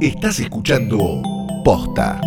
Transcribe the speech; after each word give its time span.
Estás 0.00 0.40
escuchando 0.40 1.20
Posta. 1.62 2.18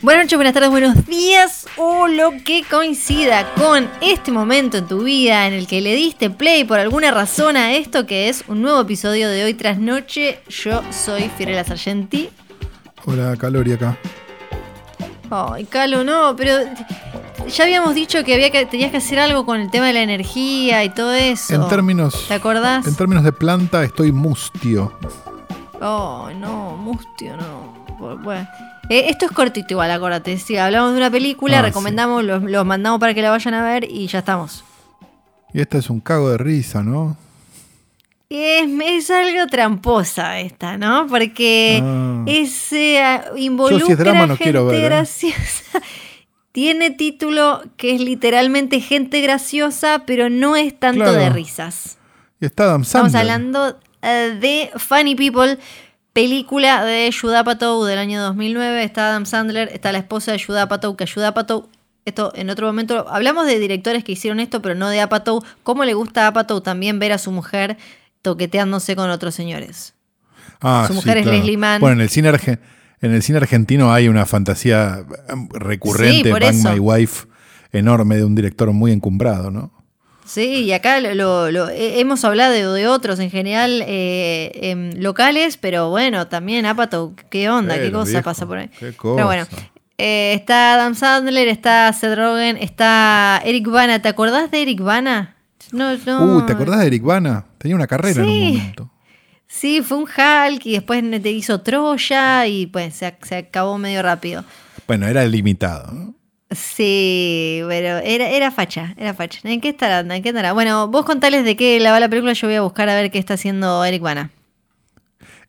Buenas 0.00 0.24
noches, 0.24 0.36
buenas 0.38 0.54
tardes, 0.54 0.70
buenos 0.70 1.04
días 1.04 1.66
o 1.76 2.08
lo 2.08 2.30
que 2.42 2.64
coincida 2.70 3.52
con 3.56 3.90
este 4.00 4.32
momento 4.32 4.78
en 4.78 4.88
tu 4.88 5.02
vida 5.02 5.46
en 5.46 5.52
el 5.52 5.66
que 5.66 5.82
le 5.82 5.94
diste 5.94 6.30
play 6.30 6.64
por 6.64 6.78
alguna 6.78 7.10
razón 7.10 7.58
a 7.58 7.74
esto 7.74 8.06
que 8.06 8.30
es 8.30 8.42
un 8.48 8.62
nuevo 8.62 8.80
episodio 8.80 9.28
de 9.28 9.44
Hoy 9.44 9.52
tras 9.52 9.78
Noche. 9.78 10.38
Yo 10.48 10.82
soy 10.90 11.30
Fiorella 11.36 11.62
Sargenti. 11.62 12.30
Hola, 13.04 13.36
Calori 13.36 13.72
acá. 13.72 13.98
Ay, 15.30 15.64
Calo, 15.64 16.04
no, 16.04 16.34
pero 16.36 16.52
ya 17.48 17.64
habíamos 17.64 17.94
dicho 17.94 18.22
que 18.24 18.34
había 18.34 18.50
que 18.50 18.66
tenías 18.66 18.90
que 18.90 18.98
hacer 18.98 19.18
algo 19.18 19.44
con 19.44 19.60
el 19.60 19.70
tema 19.70 19.86
de 19.86 19.92
la 19.92 20.02
energía 20.02 20.84
y 20.84 20.90
todo 20.90 21.12
eso. 21.12 21.54
En 21.54 21.68
términos, 21.68 22.26
¿Te 22.28 22.34
acordás? 22.34 22.86
en 22.86 22.94
términos 22.96 23.24
de 23.24 23.32
planta 23.32 23.82
estoy 23.84 24.12
mustio. 24.12 24.92
Oh, 25.80 26.28
no, 26.38 26.76
mustio, 26.76 27.36
no. 27.36 28.16
Bueno. 28.22 28.46
Eh, 28.88 29.06
esto 29.08 29.24
es 29.26 29.32
cortito 29.32 29.74
igual, 29.74 29.90
acuérdate. 29.90 30.38
Si 30.38 30.56
hablamos 30.56 30.92
de 30.92 30.98
una 30.98 31.10
película, 31.10 31.58
Ah, 31.58 31.62
recomendamos, 31.62 32.22
los, 32.24 32.42
los 32.42 32.64
mandamos 32.64 33.00
para 33.00 33.14
que 33.14 33.22
la 33.22 33.30
vayan 33.30 33.54
a 33.54 33.62
ver 33.64 33.84
y 33.90 34.06
ya 34.06 34.20
estamos. 34.20 34.64
Y 35.52 35.60
esta 35.60 35.78
es 35.78 35.90
un 35.90 36.00
cago 36.00 36.30
de 36.30 36.38
risa, 36.38 36.82
¿no? 36.82 37.16
Es, 38.28 38.68
es 38.84 39.10
algo 39.10 39.46
tramposa 39.46 40.40
esta, 40.40 40.76
¿no? 40.76 41.06
Porque 41.06 41.80
Ah. 41.82 42.24
es, 42.26 42.72
eh, 42.72 43.20
involucra 43.36 43.78
Yo 43.78 43.86
si 43.86 43.92
es 43.92 43.98
drama 43.98 44.26
no 44.26 44.36
gente 44.36 44.58
ver, 44.60 44.74
¿eh? 44.74 44.84
graciosa. 44.84 45.80
Tiene 46.52 46.90
título 46.90 47.62
que 47.76 47.94
es 47.94 48.00
literalmente 48.00 48.80
gente 48.80 49.20
graciosa, 49.20 50.04
pero 50.06 50.30
no 50.30 50.56
es 50.56 50.78
tanto 50.78 51.02
Claro. 51.04 51.18
de 51.18 51.28
risas. 51.30 51.98
Y 52.40 52.46
está 52.46 52.64
Adam 52.64 52.82
Estamos 52.82 53.12
Sandler. 53.12 53.32
hablando 53.32 53.78
eh, 54.02 54.36
de 54.40 54.70
Funny 54.76 55.14
People, 55.14 55.58
película 56.12 56.84
de 56.84 57.12
Judd 57.18 57.34
Apatow 57.34 57.84
del 57.84 57.98
año 57.98 58.20
2009. 58.22 58.82
Está 58.84 59.08
Adam 59.08 59.26
Sandler, 59.26 59.68
está 59.72 59.92
la 59.92 59.98
esposa 59.98 60.32
de 60.32 60.42
Judd 60.42 60.56
Apatow, 60.56 60.96
que 60.96 61.06
Judd 61.06 61.24
Apatow, 61.24 61.68
esto 62.06 62.32
en 62.34 62.48
otro 62.50 62.66
momento, 62.66 63.06
hablamos 63.08 63.46
de 63.46 63.58
directores 63.58 64.02
que 64.02 64.12
hicieron 64.12 64.40
esto, 64.40 64.62
pero 64.62 64.74
no 64.74 64.88
de 64.88 65.00
Apatow. 65.00 65.42
¿Cómo 65.62 65.84
le 65.84 65.94
gusta 65.94 66.24
a 66.24 66.28
Apatow 66.28 66.60
también 66.62 66.98
ver 66.98 67.12
a 67.12 67.18
su 67.18 67.30
mujer 67.32 67.76
toqueteándose 68.30 68.96
con 68.96 69.08
otros 69.10 69.36
señores? 69.36 69.94
Ah, 70.60 70.84
Su 70.88 70.94
sí, 70.94 70.96
mujer 70.96 71.18
es 71.18 71.22
claro. 71.22 71.38
Leslie 71.38 71.56
Mann. 71.56 71.80
Bueno, 71.80 71.94
en 71.94 72.00
el 72.00 72.08
cine 72.08 72.28
arge- 72.32 72.58
en 73.00 73.14
el 73.14 73.22
cine 73.22 73.38
argentino 73.38 73.92
hay 73.92 74.08
una 74.08 74.26
fantasía 74.26 75.04
em, 75.28 75.48
recurrente, 75.52 76.24
Sí, 76.24 76.30
Bang 76.32 76.42
eso. 76.42 76.72
My 76.72 76.80
Wife, 76.80 77.26
enorme 77.70 78.16
de 78.16 78.24
un 78.24 78.34
director 78.34 78.72
muy 78.72 78.90
encumbrado, 78.90 79.52
¿no? 79.52 79.70
Sí, 80.24 80.64
y 80.64 80.72
acá 80.72 80.98
lo, 80.98 81.14
lo- 81.14 81.50
lo- 81.52 81.68
he- 81.68 82.00
hemos 82.00 82.24
hablado 82.24 82.52
de, 82.52 82.64
de 82.66 82.88
otros 82.88 83.20
en 83.20 83.30
general 83.30 83.80
eh, 83.86 84.50
em, 84.70 84.90
locales, 85.00 85.56
pero 85.56 85.90
bueno, 85.90 86.26
también 86.26 86.66
Apatow, 86.66 87.14
¿qué 87.30 87.48
onda? 87.48 87.76
¿Qué 87.78 87.92
cosa 87.92 88.10
viejo, 88.10 88.24
pasa 88.24 88.44
por 88.44 88.58
ahí? 88.58 88.68
qué 88.76 88.92
Pero 89.00 89.26
bueno, 89.26 89.46
cosa. 89.46 89.62
eh, 89.98 90.32
está 90.34 90.74
Adam 90.74 90.96
Sandler, 90.96 91.46
está 91.46 91.92
Seth 91.92 92.16
Rogen, 92.18 92.56
está 92.56 93.40
Eric 93.44 93.68
Bana. 93.68 94.02
¿Te 94.02 94.08
acordás 94.08 94.50
de 94.50 94.62
Eric 94.62 94.80
Bana? 94.80 95.36
No, 95.72 95.96
no. 96.06 96.36
Uh, 96.38 96.46
¿te 96.46 96.52
acordás 96.54 96.80
de 96.80 96.86
Eric 96.88 97.02
Bana? 97.02 97.44
Tenía 97.66 97.74
una 97.74 97.88
carrera 97.88 98.22
en 98.22 98.28
Sí. 98.28 98.32
un 98.52 98.56
momento. 98.58 98.90
Sí, 99.48 99.82
fue 99.82 99.98
un 99.98 100.04
Hulk 100.04 100.64
y 100.66 100.72
después 100.74 101.02
te 101.20 101.30
hizo 101.32 101.62
Troya 101.62 102.46
y 102.46 102.66
pues 102.66 102.94
se, 102.94 103.12
se 103.22 103.36
acabó 103.38 103.76
medio 103.76 104.02
rápido. 104.02 104.44
Bueno, 104.86 105.08
era 105.08 105.24
limitado, 105.26 105.90
¿no? 105.90 106.14
Sí, 106.52 107.60
pero 107.66 107.98
era, 107.98 108.28
era 108.30 108.52
facha, 108.52 108.94
era 108.96 109.14
facha. 109.14 109.40
¿En 109.42 109.60
qué 109.60 109.70
estará? 109.70 109.98
¿En 110.14 110.22
qué 110.22 110.28
estará? 110.28 110.52
Bueno, 110.52 110.86
vos 110.86 111.04
contales 111.04 111.44
de 111.44 111.56
qué 111.56 111.80
la 111.80 111.90
va 111.90 111.98
la 111.98 112.08
película, 112.08 112.34
yo 112.34 112.46
voy 112.46 112.54
a 112.54 112.60
buscar 112.62 112.88
a 112.88 112.94
ver 112.94 113.10
qué 113.10 113.18
está 113.18 113.34
haciendo 113.34 113.84
Eric 113.84 114.00
Bana. 114.00 114.30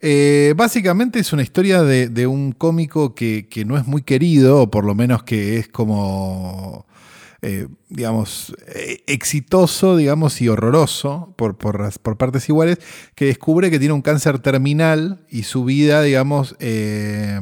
Eh, 0.02 0.54
básicamente 0.58 1.20
es 1.20 1.34
una 1.34 1.44
historia 1.44 1.84
de, 1.84 2.10
de 2.10 2.26
un 2.26 2.52
cómico 2.52 3.14
que, 3.14 3.48
que 3.48 3.64
no 3.64 3.78
es 3.78 3.86
muy 3.86 4.02
querido, 4.02 4.64
o 4.64 4.72
por 4.72 4.86
lo 4.86 4.96
menos 4.96 5.22
que 5.22 5.58
es 5.58 5.68
como, 5.68 6.88
eh, 7.42 7.68
digamos, 7.90 8.56
eh, 8.68 9.04
exitoso, 9.08 9.96
digamos, 9.96 10.42
y 10.42 10.50
horroroso 10.50 11.34
por, 11.38 11.58
por, 11.58 11.92
por 12.00 12.18
partes 12.18 12.50
iguales, 12.50 12.80
que 13.16 13.26
descubre 13.26 13.70
que 13.70 13.80
tiene 13.80 13.94
un 13.94 14.02
cáncer 14.02 14.40
terminal 14.40 15.26
y 15.30 15.44
su 15.44 15.64
vida, 15.64 16.02
digamos, 16.02 16.56
eh, 16.60 17.40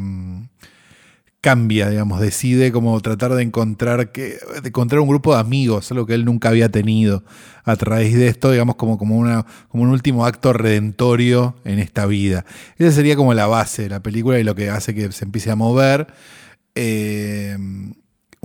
cambia, 1.40 1.90
digamos, 1.90 2.20
decide 2.20 2.72
como 2.72 3.00
tratar 3.02 3.36
de 3.36 3.44
encontrar, 3.44 4.12
que, 4.12 4.40
de 4.64 4.70
encontrar 4.70 5.00
un 5.00 5.08
grupo 5.08 5.34
de 5.34 5.40
amigos, 5.40 5.92
algo 5.92 6.08
que 6.08 6.16
él 6.16 6.26
nunca 6.26 6.50
había 6.50 6.70
tenido 6.70 7.24
a 7.64 7.76
través 7.76 8.16
de 8.16 8.28
esto, 8.28 8.52
digamos, 8.52 8.76
como, 8.76 8.98
como, 8.98 9.16
una, 9.16 9.46
como 9.70 9.84
un 9.84 9.90
último 9.90 10.26
acto 10.26 10.54
redentorio 10.54 11.56
en 11.64 11.80
esta 11.80 12.06
vida. 12.06 12.46
Esa 12.78 12.92
sería 12.92 13.16
como 13.16 13.34
la 13.34 13.48
base 13.48 13.84
de 13.84 13.90
la 13.90 14.02
película 14.02 14.40
y 14.40 14.44
lo 14.44 14.56
que 14.56 14.70
hace 14.70 14.96
que 14.96 15.12
se 15.12 15.24
empiece 15.24 15.52
a 15.52 15.56
mover. 15.56 16.08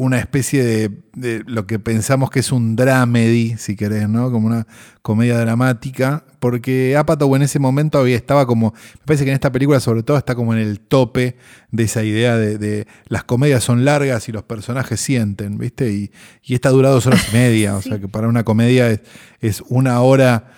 Una 0.00 0.18
especie 0.18 0.64
de, 0.64 0.90
de 1.14 1.44
lo 1.46 1.66
que 1.66 1.78
pensamos 1.78 2.30
que 2.30 2.40
es 2.40 2.52
un 2.52 2.74
dramedy, 2.74 3.58
si 3.58 3.76
querés, 3.76 4.08
¿no? 4.08 4.30
Como 4.30 4.46
una 4.46 4.66
comedia 5.02 5.38
dramática, 5.38 6.24
porque 6.38 6.96
Apatow 6.96 7.36
en 7.36 7.42
ese 7.42 7.58
momento 7.58 7.98
había, 7.98 8.16
estaba 8.16 8.46
como, 8.46 8.72
me 8.72 9.04
parece 9.04 9.24
que 9.24 9.30
en 9.30 9.34
esta 9.34 9.52
película 9.52 9.78
sobre 9.78 10.02
todo 10.02 10.16
está 10.16 10.34
como 10.34 10.54
en 10.54 10.60
el 10.60 10.80
tope 10.80 11.36
de 11.70 11.82
esa 11.82 12.02
idea 12.02 12.38
de, 12.38 12.56
de 12.56 12.86
las 13.08 13.24
comedias 13.24 13.62
son 13.62 13.84
largas 13.84 14.26
y 14.30 14.32
los 14.32 14.42
personajes 14.44 14.98
sienten, 15.02 15.58
¿viste? 15.58 15.92
Y, 15.92 16.10
y 16.42 16.54
esta 16.54 16.70
dura 16.70 16.88
dos 16.88 17.06
horas 17.06 17.26
y 17.30 17.36
media, 17.36 17.76
o 17.76 17.82
sea 17.82 18.00
que 18.00 18.08
para 18.08 18.26
una 18.26 18.42
comedia 18.42 18.88
es, 18.88 19.02
es 19.40 19.62
una 19.68 20.00
hora 20.00 20.50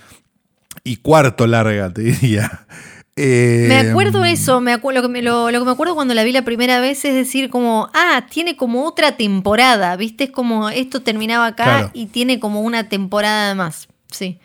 y 0.84 0.98
cuarto 0.98 1.48
larga, 1.48 1.92
te 1.92 2.02
diría. 2.02 2.66
Eh, 3.16 3.66
Me 3.68 3.90
acuerdo 3.90 4.24
eso, 4.24 4.60
me 4.62 4.72
acu- 4.74 4.92
lo, 4.92 5.02
que 5.02 5.08
me, 5.08 5.20
lo, 5.20 5.50
lo 5.50 5.58
que 5.58 5.64
me 5.66 5.70
acuerdo 5.72 5.94
cuando 5.94 6.14
la 6.14 6.24
vi 6.24 6.32
la 6.32 6.42
primera 6.46 6.80
vez 6.80 7.04
es 7.04 7.12
decir 7.14 7.50
como, 7.50 7.90
ah, 7.92 8.26
tiene 8.30 8.56
como 8.56 8.84
otra 8.86 9.16
temporada, 9.18 9.94
¿viste? 9.96 10.24
Es 10.24 10.30
como 10.30 10.70
esto 10.70 11.02
terminaba 11.02 11.46
acá 11.48 11.64
Claro. 11.64 11.90
y 11.92 12.06
tiene 12.06 12.40
como 12.40 12.62
una 12.62 12.88
temporada 12.88 13.54
más. 13.54 13.88
Sí. 14.10 14.38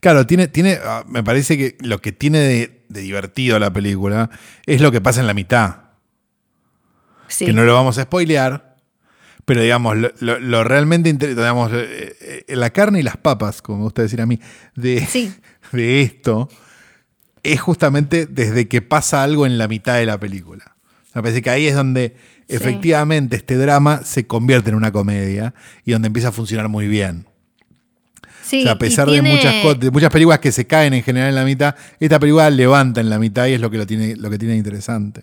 Claro, 0.00 0.26
tiene, 0.26 0.48
tiene, 0.48 0.78
ah, 0.82 1.04
me 1.06 1.22
parece 1.22 1.58
que 1.58 1.76
lo 1.80 2.00
que 2.00 2.12
tiene 2.12 2.38
de, 2.38 2.84
de 2.88 3.00
divertido 3.02 3.58
la 3.58 3.70
película 3.70 4.30
es 4.64 4.80
lo 4.80 4.90
que 4.90 5.02
pasa 5.02 5.20
en 5.20 5.26
la 5.26 5.34
mitad. 5.34 5.76
Sí. 7.28 7.44
Que 7.46 7.52
no 7.52 7.64
lo 7.64 7.74
vamos 7.74 7.98
a 7.98 8.04
spoilear, 8.04 8.76
pero 9.44 9.60
digamos, 9.60 9.98
lo, 9.98 10.10
lo- 10.20 10.40
lo 10.40 10.64
realmente 10.64 11.12
digamos, 11.12 11.70
eh, 11.74 12.44
eh, 12.48 12.56
la 12.56 12.70
carne 12.70 13.00
y 13.00 13.02
las 13.02 13.18
papas, 13.18 13.60
como 13.60 13.78
me 13.78 13.84
gusta 13.84 14.00
decir 14.02 14.22
a 14.22 14.26
mí, 14.26 14.40
de, 14.74 15.04
Sí. 15.06 15.32
de 15.72 16.00
esto, 16.00 16.48
es 17.42 17.60
justamente 17.60 18.26
desde 18.26 18.68
que 18.68 18.82
pasa 18.82 19.22
algo 19.22 19.46
en 19.46 19.58
la 19.58 19.68
mitad 19.68 19.96
de 19.96 20.06
la 20.06 20.18
película. 20.18 20.76
Me 21.14 21.22
parece 21.22 21.42
que 21.42 21.50
ahí 21.50 21.66
es 21.66 21.74
donde 21.74 22.14
Sí. 22.48 22.56
efectivamente 22.56 23.36
este 23.36 23.56
drama 23.56 24.02
se 24.04 24.26
convierte 24.26 24.70
en 24.70 24.76
una 24.76 24.90
comedia 24.92 25.54
y 25.84 25.92
donde 25.92 26.06
empieza 26.08 26.28
a 26.28 26.32
funcionar 26.32 26.68
muy 26.68 26.88
bien. 26.88 27.26
Sí, 28.42 28.60
O 28.60 28.64
sea, 28.64 28.72
a 28.72 28.78
pesar 28.78 29.08
tiene- 29.08 29.28
de, 29.30 29.36
muchas 29.36 29.80
de 29.80 29.90
muchas 29.92 30.10
películas 30.10 30.40
que 30.40 30.50
se 30.50 30.66
caen 30.66 30.92
en 30.94 31.02
general 31.04 31.28
en 31.28 31.34
la 31.36 31.44
mitad, 31.44 31.76
esta 32.00 32.18
película 32.18 32.50
levanta 32.50 33.00
en 33.00 33.08
la 33.08 33.18
mitad 33.20 33.46
y 33.46 33.52
es 33.52 33.60
lo 33.60 33.70
que 33.70 33.78
lo 33.78 33.86
tiene, 33.86 34.16
lo 34.16 34.28
que 34.30 34.38
tiene 34.38 34.56
interesante. 34.56 35.22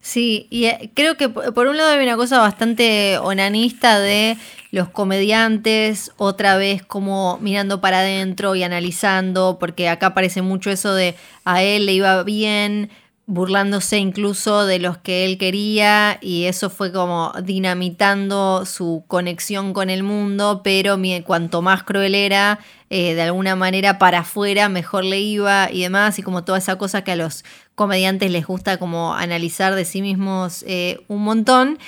Sí, 0.00 0.46
y 0.50 0.66
eh, 0.66 0.90
creo 0.94 1.16
que 1.16 1.28
por 1.28 1.66
un 1.66 1.76
lado 1.76 1.90
hay 1.90 2.02
una 2.02 2.16
cosa 2.16 2.38
bastante 2.38 3.18
onanista 3.18 3.98
de 3.98 4.36
los 4.70 4.88
comediantes, 4.88 6.12
otra 6.16 6.56
vez 6.56 6.82
como 6.84 7.38
mirando 7.40 7.80
para 7.80 8.00
adentro 8.00 8.54
y 8.54 8.62
analizando, 8.62 9.58
porque 9.58 9.88
acá 9.88 10.08
aparece 10.08 10.40
mucho 10.42 10.70
eso 10.70 10.94
de 10.94 11.14
a 11.44 11.62
él 11.62 11.86
le 11.86 11.94
iba 11.94 12.22
bien, 12.22 12.90
burlándose 13.26 13.98
incluso 13.98 14.64
de 14.64 14.78
los 14.78 14.96
que 14.98 15.24
él 15.26 15.36
quería, 15.36 16.18
y 16.22 16.44
eso 16.44 16.70
fue 16.70 16.92
como 16.92 17.32
dinamitando 17.42 18.64
su 18.64 19.04
conexión 19.08 19.74
con 19.74 19.90
el 19.90 20.02
mundo, 20.02 20.62
pero 20.64 20.98
cuanto 21.24 21.60
más 21.60 21.82
cruel 21.82 22.14
era, 22.14 22.58
eh, 22.88 23.14
de 23.14 23.22
alguna 23.22 23.56
manera 23.56 23.98
para 23.98 24.20
afuera 24.20 24.68
mejor 24.70 25.04
le 25.04 25.20
iba 25.20 25.68
y 25.70 25.82
demás, 25.82 26.18
y 26.18 26.22
como 26.22 26.44
toda 26.44 26.58
esa 26.58 26.76
cosa 26.76 27.04
que 27.04 27.12
a 27.12 27.16
los 27.16 27.44
comediantes 27.78 28.30
les 28.30 28.46
gusta 28.46 28.76
como 28.76 29.14
analizar 29.14 29.74
de 29.74 29.86
sí 29.86 30.02
mismos 30.02 30.62
eh, 30.68 31.00
un 31.08 31.22
montón. 31.24 31.78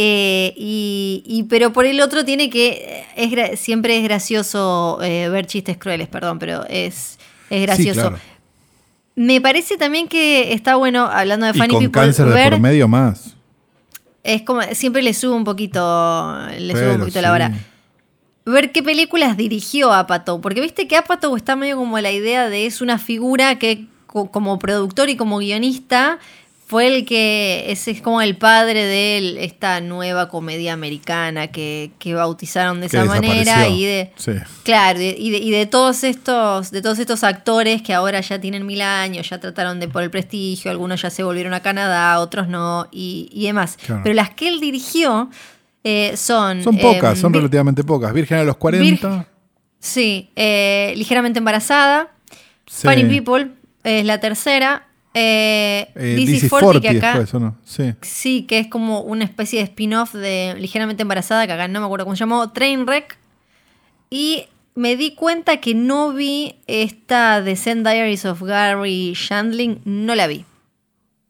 Eh, 0.00 0.54
y, 0.56 1.22
y- 1.26 1.42
pero 1.44 1.72
por 1.72 1.84
el 1.86 2.00
otro 2.00 2.24
tiene 2.24 2.50
que, 2.50 3.04
es 3.16 3.30
gra- 3.30 3.56
siempre 3.56 3.96
es 3.98 4.04
gracioso 4.04 4.98
eh, 5.02 5.28
ver 5.28 5.46
chistes 5.46 5.76
crueles, 5.76 6.06
perdón, 6.08 6.38
pero 6.38 6.64
es, 6.68 7.18
es 7.50 7.62
gracioso. 7.62 8.00
claro. 8.00 8.18
Me 9.16 9.40
parece 9.40 9.76
también 9.76 10.06
que 10.06 10.52
está 10.52 10.76
bueno, 10.76 11.06
hablando 11.06 11.46
de 11.46 11.50
Y 11.52 11.54
Funny 11.58 11.74
con 11.74 11.82
People, 11.82 12.02
cáncer 12.02 12.26
de 12.26 12.34
ver, 12.34 12.50
por 12.52 12.60
medio 12.60 12.86
más. 12.86 13.34
es 14.22 14.42
como, 14.42 14.62
siempre 14.72 15.02
le 15.02 15.12
subo 15.14 15.34
un 15.34 15.42
poquito, 15.42 15.80
le 16.56 16.72
subo 16.76 16.92
un 16.94 17.00
poquito 17.00 17.20
la 17.20 17.30
vara. 17.32 17.52
Ver 18.46 18.70
qué 18.70 18.82
películas 18.84 19.36
dirigió 19.36 19.92
Apatow, 19.92 20.40
porque 20.40 20.60
viste 20.60 20.86
que 20.86 20.96
Apatow 20.96 21.34
está 21.36 21.56
medio 21.56 21.76
como 21.76 21.98
la 21.98 22.12
idea 22.12 22.48
de 22.48 22.66
es 22.66 22.80
una 22.80 22.98
figura 22.98 23.58
que 23.58 23.86
como 24.08 24.58
productor 24.58 25.08
y 25.10 25.16
como 25.16 25.38
guionista 25.38 26.18
fue 26.66 26.86
el 26.94 27.06
que 27.06 27.64
es, 27.68 27.88
es 27.88 28.02
como 28.02 28.20
el 28.20 28.36
padre 28.36 28.84
de 28.84 29.16
él, 29.16 29.38
esta 29.38 29.80
nueva 29.80 30.28
comedia 30.28 30.74
americana 30.74 31.46
que, 31.46 31.92
que 31.98 32.12
bautizaron 32.12 32.82
de 32.82 32.88
Que 32.90 32.96
esa 32.98 33.06
manera 33.06 33.68
y 33.68 33.84
de 33.86 34.12
Sí. 34.16 34.32
claro 34.64 35.00
y 35.00 35.30
de, 35.30 35.38
y 35.38 35.50
de- 35.50 35.64
todos 35.64 36.04
estos 36.04 36.70
de 36.70 36.82
todos 36.82 36.98
estos 36.98 37.24
actores 37.24 37.80
que 37.80 37.94
ahora 37.94 38.20
ya 38.20 38.38
tienen 38.38 38.66
mil 38.66 38.82
años 38.82 39.30
ya 39.30 39.40
trataron 39.40 39.80
de 39.80 39.88
por 39.88 40.02
el 40.02 40.10
prestigio 40.10 40.70
algunos 40.70 41.00
ya 41.00 41.08
se 41.08 41.22
volvieron 41.22 41.54
a 41.54 41.60
Canadá 41.60 42.18
otros 42.20 42.48
no 42.48 42.86
y, 42.92 43.30
y 43.32 43.46
demás 43.46 43.78
Claro. 43.86 44.02
pero 44.04 44.14
las 44.14 44.28
que 44.34 44.48
él 44.48 44.60
dirigió 44.60 45.30
eh, 45.84 46.18
son 46.18 46.62
Son 46.62 46.76
pocas, 46.76 47.14
em, 47.14 47.20
son 47.22 47.32
relativamente 47.32 47.82
pocas. 47.82 48.12
Virgen 48.12 48.38
a 48.38 48.44
los 48.44 48.56
40. 48.58 49.26
sí 49.78 50.28
eh, 50.36 50.92
ligeramente 50.96 51.38
embarazada 51.38 52.08
sí. 52.66 52.86
Funny 52.86 53.04
People 53.04 53.52
es 53.84 54.04
la 54.04 54.20
tercera 54.20 54.88
eh, 55.14 55.88
Eh, 55.94 56.16
DC 56.16 56.32
DC 56.32 56.48
40 56.48 56.80
40 56.80 56.80
que 56.80 56.98
acá 56.98 57.18
después, 57.18 57.34
¿o 57.34 57.40
no? 57.40 57.56
Sí. 57.64 57.94
Sí, 58.02 58.42
que 58.42 58.58
es 58.58 58.68
como 58.68 59.00
una 59.00 59.24
especie 59.24 59.58
de 59.58 59.64
spin-off 59.64 60.14
de 60.14 60.54
Ligeramente 60.58 61.02
Embarazada, 61.02 61.46
que 61.46 61.52
acá 61.52 61.66
no 61.68 61.80
me 61.80 61.86
acuerdo 61.86 62.04
cómo 62.04 62.16
se 62.16 62.20
llamó, 62.20 62.50
Trainwreck. 62.50 63.16
Y 64.10 64.46
me 64.74 64.96
di 64.96 65.14
cuenta 65.14 65.58
que 65.58 65.74
no 65.74 66.12
vi 66.12 66.56
esta 66.66 67.42
The 67.44 67.56
Zen 67.56 67.82
Diaries 67.82 68.24
of 68.24 68.42
Gary 68.42 69.12
Shandling, 69.14 69.80
no 69.84 70.14
la 70.14 70.26
vi. 70.26 70.44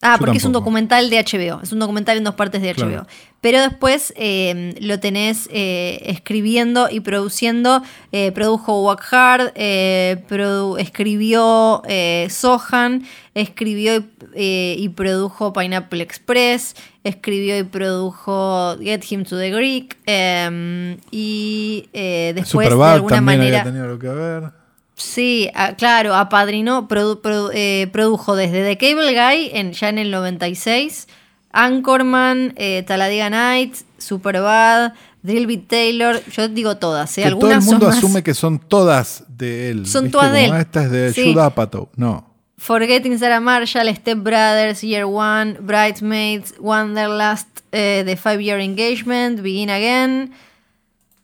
Ah, 0.00 0.14
Yo 0.14 0.20
porque 0.20 0.38
es 0.38 0.44
un 0.44 0.52
documental 0.52 1.10
de 1.10 1.18
HBO, 1.18 1.60
es 1.60 1.72
un 1.72 1.80
documental 1.80 2.16
en 2.18 2.22
dos 2.24 2.34
partes 2.36 2.62
de 2.62 2.68
HBO. 2.72 2.86
Claro. 2.88 3.06
Pero 3.40 3.60
después 3.60 4.12
eh, 4.16 4.74
lo 4.80 5.00
tenés 5.00 5.48
eh, 5.52 6.00
escribiendo 6.06 6.88
y 6.90 7.00
produciendo. 7.00 7.82
eh, 8.12 8.30
produjo 8.30 8.82
Walk 8.84 9.02
Hard, 9.12 9.52
eh, 9.56 10.24
produ- 10.28 10.78
escribió 10.80 11.82
Sohan, 12.30 13.04
escribió 13.34 13.96
y, 14.36 14.74
y 14.78 14.88
produjo 14.90 15.52
Pineapple 15.52 16.02
Express, 16.02 16.76
escribió 17.02 17.58
y 17.58 17.64
produjo 17.64 18.76
Get 18.80 19.02
Him 19.10 19.24
to 19.24 19.36
the 19.36 19.50
Greek. 19.50 19.96
eh, 20.06 20.96
y 21.10 21.88
después 21.92 22.34
de 22.34 22.44
Superbad 22.44 22.92
alguna 22.94 23.16
también 23.16 23.38
manera. 23.38 23.60
había 23.60 23.72
tenido 23.72 23.88
lo 23.88 23.98
que 23.98 24.08
ver. 24.08 24.52
Sí, 24.98 25.48
ah, 25.54 25.74
claro, 25.76 26.14
apadrinó, 26.14 26.88
produ- 26.88 27.20
produ- 27.22 27.50
eh, 27.54 27.86
produjo 27.92 28.34
desde 28.36 28.64
The 28.64 28.76
Cable 28.76 29.12
Guy 29.12 29.50
en, 29.54 29.72
ya 29.72 29.88
en 29.88 29.98
el 29.98 30.10
96, 30.10 31.06
Anchorman, 31.52 32.52
eh, 32.56 32.82
Talladega 32.86 33.30
Nights, 33.30 33.84
Superbad, 33.98 34.92
Drillbit 35.22 35.68
Taylor, 35.68 36.20
yo 36.30 36.48
digo 36.48 36.76
todas, 36.76 37.16
¿eh? 37.18 37.22
Que 37.24 37.30
todo 37.30 37.50
el 37.50 37.60
mundo 37.60 37.86
más- 37.86 37.98
asume 37.98 38.22
que 38.22 38.34
son 38.34 38.58
todas 38.58 39.24
de 39.28 39.70
él. 39.70 39.86
Son 39.86 40.04
¿viste? 40.04 40.12
todas 40.18 40.32
de 40.32 40.44
él. 40.46 40.54
Esta 40.54 40.84
es 40.84 40.90
de 40.90 41.12
Sí. 41.12 41.32
Judd 41.32 41.40
Apatow. 41.42 41.88
No. 41.96 42.26
Forgetting 42.56 43.18
Sarah 43.18 43.40
Marshall, 43.40 43.88
Step 43.94 44.18
Brothers, 44.18 44.80
Year 44.82 45.04
One, 45.04 45.56
Bridesmaids, 45.60 46.54
Wanderlust, 46.58 47.46
eh, 47.72 48.02
The 48.04 48.16
Five 48.16 48.42
Year 48.42 48.60
Engagement, 48.60 49.40
Begin 49.42 49.70
Again. 49.70 50.32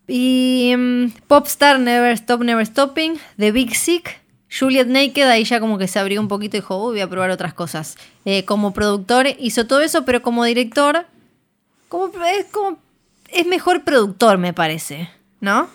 Y 0.06 0.74
mm, 0.76 1.06
Popstar, 1.26 1.80
Never 1.80 2.12
Stop, 2.12 2.42
Never 2.42 2.64
Stopping, 2.66 3.14
The 3.38 3.52
Big 3.52 3.74
Sick, 3.74 4.20
Juliet 4.56 4.86
Naked, 4.86 5.24
ahí 5.28 5.44
ya 5.44 5.60
como 5.60 5.78
que 5.78 5.88
se 5.88 5.98
abrió 5.98 6.20
un 6.20 6.28
poquito 6.28 6.56
y 6.56 6.60
dijo, 6.60 6.76
"Uy, 6.84 6.92
voy 6.92 7.00
a 7.00 7.08
probar 7.08 7.30
otras 7.30 7.54
cosas. 7.54 7.96
Eh, 8.24 8.44
como 8.44 8.72
productor 8.72 9.26
hizo 9.38 9.66
todo 9.66 9.80
eso, 9.80 10.04
pero 10.04 10.22
como 10.22 10.44
director, 10.44 11.06
como, 11.88 12.06
es, 12.24 12.44
como, 12.52 12.78
es 13.32 13.46
mejor 13.46 13.82
productor, 13.84 14.38
me 14.38 14.52
parece, 14.52 15.08
¿no? 15.40 15.68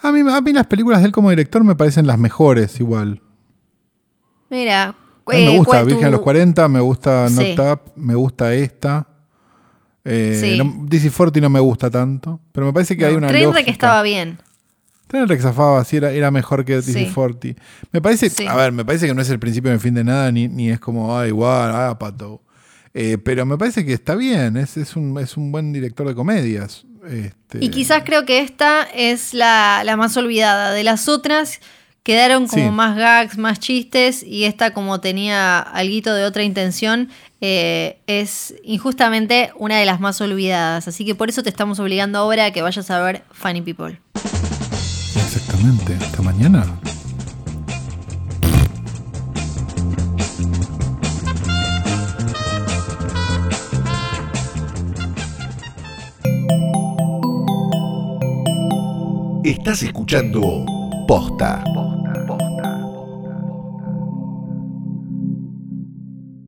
A 0.00 0.12
mí, 0.12 0.20
a 0.28 0.40
mí 0.40 0.52
las 0.52 0.66
películas 0.66 1.00
de 1.00 1.06
él 1.06 1.12
como 1.12 1.30
director 1.30 1.62
me 1.64 1.74
parecen 1.76 2.06
las 2.06 2.18
mejores 2.18 2.78
igual. 2.80 3.20
Mira, 4.50 4.94
eh, 5.32 5.46
me 5.46 5.56
gusta 5.58 5.64
¿cuál 5.70 5.84
Virgen 5.86 6.02
tu- 6.02 6.06
a 6.08 6.10
los 6.10 6.20
40, 6.20 6.68
me 6.68 6.80
gusta 6.80 7.28
Sí. 7.28 7.34
Knocked 7.54 7.72
Up, 7.72 7.80
me 7.96 8.14
gusta 8.14 8.52
esta. 8.54 9.06
Eh, 10.04 10.38
Sí. 10.40 10.58
no- 10.58 10.84
DC 10.86 11.10
40 11.10 11.40
no 11.40 11.50
me 11.50 11.60
gusta 11.60 11.90
tanto, 11.90 12.40
pero 12.52 12.66
me 12.66 12.72
parece 12.72 12.96
que 12.96 13.06
hay 13.06 13.14
una 13.14 13.28
Trainwreck 13.28 13.54
lógica. 13.54 13.70
estaba 13.70 14.02
bien. 14.02 14.38
Trainwreck 15.06 15.40
zafaba, 15.40 15.84
sí, 15.84 15.96
era, 15.96 16.12
era 16.12 16.30
mejor 16.30 16.64
que 16.64 16.76
DC 16.76 16.92
Sí. 16.92 17.10
40. 17.14 17.60
Me 17.92 18.00
parece, 18.00 18.28
Sí. 18.30 18.46
a 18.46 18.54
ver, 18.56 18.72
me 18.72 18.84
parece 18.84 19.06
que 19.06 19.14
no 19.14 19.22
es 19.22 19.30
el 19.30 19.38
principio 19.38 19.70
ni 19.70 19.74
el 19.74 19.80
fin 19.80 19.94
de 19.94 20.04
nada, 20.04 20.30
ni, 20.32 20.48
ni 20.48 20.70
es 20.70 20.80
como, 20.80 21.16
ah, 21.16 21.26
igual, 21.28 21.70
ah, 21.74 21.98
pato. 21.98 22.42
Eh, 22.94 23.18
pero 23.18 23.44
me 23.44 23.56
parece 23.58 23.84
que 23.84 23.92
está 23.92 24.14
bien, 24.14 24.56
es, 24.56 24.76
es, 24.76 24.94
un, 24.96 25.18
es 25.18 25.36
un 25.36 25.50
buen 25.52 25.72
director 25.72 26.06
de 26.06 26.14
comedias. 26.14 26.84
Este, 27.10 27.58
Y 27.62 27.68
quizás 27.68 28.02
creo 28.04 28.24
que 28.24 28.40
esta 28.40 28.82
es 28.94 29.34
la, 29.34 29.82
la 29.84 29.96
más 29.96 30.16
olvidada. 30.16 30.70
De 30.72 30.84
las 30.84 31.08
otras 31.08 31.60
quedaron 32.04 32.46
como 32.46 32.66
Sí. 32.66 32.70
más 32.70 32.96
gags, 32.96 33.38
más 33.38 33.58
chistes 33.58 34.22
y 34.22 34.44
esta 34.44 34.72
como 34.72 35.00
tenía 35.00 35.58
algo 35.58 36.12
de 36.12 36.24
otra 36.24 36.44
intención, 36.44 37.08
eh, 37.40 37.98
es 38.06 38.54
injustamente 38.62 39.50
una 39.56 39.78
de 39.78 39.86
las 39.86 40.00
más 40.00 40.20
olvidadas. 40.20 40.86
Así 40.86 41.04
que 41.04 41.14
por 41.14 41.28
eso 41.30 41.42
te 41.42 41.48
estamos 41.48 41.80
obligando 41.80 42.18
ahora 42.18 42.44
a 42.46 42.50
que 42.52 42.62
vayas 42.62 42.90
a 42.90 43.00
ver 43.00 43.24
Funny 43.32 43.62
People. 43.62 43.98
Exactamente, 45.16 45.94
hasta 45.94 46.22
mañana. 46.22 46.66
Estás 59.44 59.82
escuchando 59.82 60.64
Posta. 61.06 61.62